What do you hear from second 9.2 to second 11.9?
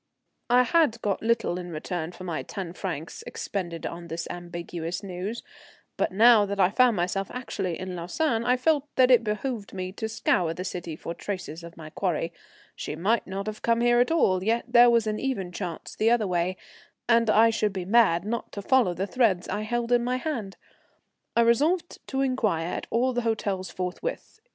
behoved me to scour the city for traces of